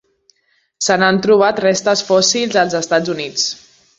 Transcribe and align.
Se 0.85 0.95
n'han 1.01 1.19
trobat 1.25 1.61
restes 1.65 2.03
fòssils 2.09 2.59
als 2.65 2.79
Estats 2.83 3.15
Units. 3.19 3.47